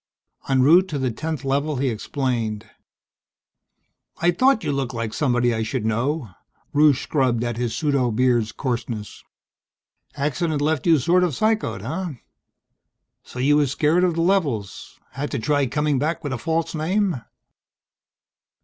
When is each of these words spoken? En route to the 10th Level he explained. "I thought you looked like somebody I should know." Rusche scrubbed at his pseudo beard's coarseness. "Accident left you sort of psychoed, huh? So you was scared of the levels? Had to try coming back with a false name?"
En 0.49 0.63
route 0.63 0.87
to 0.87 0.97
the 0.97 1.11
10th 1.11 1.43
Level 1.43 1.75
he 1.75 1.89
explained. 1.89 2.65
"I 4.17 4.31
thought 4.31 4.63
you 4.63 4.71
looked 4.71 4.95
like 4.95 5.13
somebody 5.13 5.53
I 5.53 5.61
should 5.61 5.85
know." 5.85 6.31
Rusche 6.73 7.03
scrubbed 7.03 7.43
at 7.43 7.57
his 7.57 7.75
pseudo 7.75 8.09
beard's 8.09 8.51
coarseness. 8.51 9.23
"Accident 10.15 10.59
left 10.59 10.87
you 10.87 10.97
sort 10.97 11.23
of 11.23 11.35
psychoed, 11.35 11.83
huh? 11.83 12.13
So 13.21 13.37
you 13.37 13.57
was 13.57 13.69
scared 13.69 14.03
of 14.03 14.15
the 14.15 14.21
levels? 14.21 14.97
Had 15.11 15.29
to 15.29 15.37
try 15.37 15.67
coming 15.67 15.99
back 15.99 16.23
with 16.23 16.33
a 16.33 16.39
false 16.39 16.73
name?" 16.73 17.21